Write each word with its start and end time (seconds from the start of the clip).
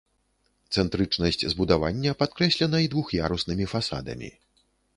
Цэнтрычнасць 0.77 1.45
збудавання 1.53 2.15
падкрэслена 2.23 2.77
і 2.85 2.91
двух'яруснымі 2.97 3.71
фасадамі. 3.75 4.35